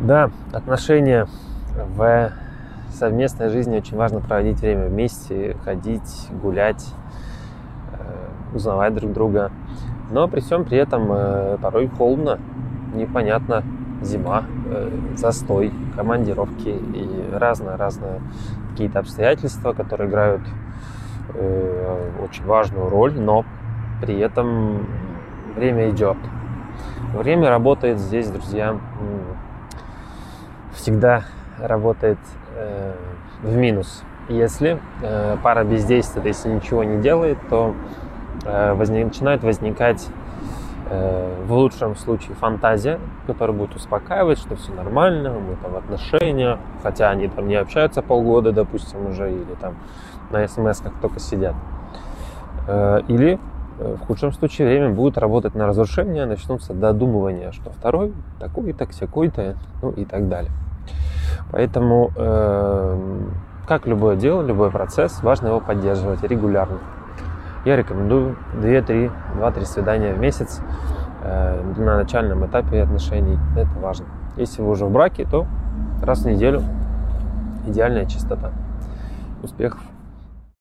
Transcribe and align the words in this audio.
Да, 0.00 0.30
отношения 0.52 1.26
в 1.96 2.30
совместной 2.92 3.48
жизни 3.48 3.78
очень 3.78 3.96
важно 3.96 4.20
проводить 4.20 4.60
время 4.60 4.86
вместе, 4.86 5.56
ходить, 5.64 6.28
гулять, 6.40 6.86
э, 7.92 8.54
узнавать 8.54 8.94
друг 8.94 9.12
друга. 9.12 9.50
Но 10.12 10.28
при 10.28 10.38
всем 10.38 10.64
при 10.64 10.78
этом 10.78 11.08
э, 11.10 11.58
порой 11.60 11.88
холодно, 11.88 12.38
непонятно, 12.94 13.64
зима, 14.00 14.44
э, 14.66 14.88
застой, 15.16 15.72
командировки 15.96 16.68
и 16.68 17.30
разные-разные 17.32 18.20
какие-то 18.70 19.00
обстоятельства, 19.00 19.72
которые 19.72 20.08
играют 20.08 20.42
очень 22.22 22.46
важную 22.46 22.88
роль, 22.88 23.12
но 23.12 23.44
при 24.00 24.18
этом 24.18 24.86
время 25.54 25.90
идет. 25.90 26.16
Время 27.12 27.50
работает 27.50 27.98
здесь, 27.98 28.30
друзья, 28.30 28.78
всегда 30.88 31.24
работает 31.58 32.18
э, 32.56 32.94
в 33.42 33.54
минус. 33.54 34.02
Если 34.30 34.80
э, 35.02 35.36
пара 35.42 35.62
бездействует, 35.62 36.24
если 36.24 36.48
ничего 36.48 36.82
не 36.82 37.02
делает, 37.02 37.36
то 37.50 37.74
э, 38.46 38.72
возник, 38.72 39.04
начинает 39.04 39.42
возникать 39.42 40.08
э, 40.88 41.44
в 41.46 41.52
лучшем 41.52 41.94
случае 41.94 42.34
фантазия, 42.36 42.98
которая 43.26 43.54
будет 43.54 43.76
успокаивать, 43.76 44.38
что 44.38 44.56
все 44.56 44.72
нормально, 44.72 45.34
мы 45.38 45.56
там 45.56 45.72
в 45.72 45.76
отношениях, 45.76 46.58
хотя 46.82 47.10
они 47.10 47.28
там 47.28 47.48
не 47.48 47.56
общаются 47.56 48.00
полгода, 48.00 48.52
допустим, 48.52 49.10
уже, 49.10 49.30
или 49.30 49.54
там 49.60 49.74
на 50.30 50.48
смс-ках 50.48 50.94
только 51.02 51.20
сидят. 51.20 51.54
Э, 52.66 53.02
или 53.08 53.38
э, 53.78 53.96
в 54.00 54.06
худшем 54.06 54.32
случае 54.32 54.68
время 54.68 54.88
будет 54.88 55.18
работать 55.18 55.54
на 55.54 55.66
разрушение, 55.66 56.24
начнутся 56.24 56.72
додумывания, 56.72 57.52
что 57.52 57.68
второй 57.72 58.14
такой-то, 58.40 58.86
всякой-то, 58.86 59.56
ну 59.82 59.90
и 59.90 60.06
так 60.06 60.30
далее. 60.30 60.50
Поэтому, 61.50 62.10
э, 62.14 63.20
как 63.66 63.86
любое 63.86 64.16
дело, 64.16 64.42
любой 64.42 64.70
процесс, 64.70 65.22
важно 65.22 65.48
его 65.48 65.60
поддерживать 65.60 66.22
регулярно. 66.22 66.78
Я 67.64 67.76
рекомендую 67.76 68.36
2-3, 68.54 69.10
2-3 69.36 69.64
свидания 69.64 70.12
в 70.12 70.18
месяц 70.18 70.60
э, 71.22 71.74
на 71.76 71.96
начальном 71.96 72.46
этапе 72.46 72.82
отношений. 72.82 73.38
Это 73.56 73.70
важно. 73.80 74.06
Если 74.36 74.62
вы 74.62 74.70
уже 74.70 74.84
в 74.84 74.90
браке, 74.90 75.24
то 75.24 75.46
раз 76.02 76.22
в 76.22 76.26
неделю 76.26 76.62
идеальная 77.66 78.06
чистота. 78.06 78.52
Успехов! 79.42 79.80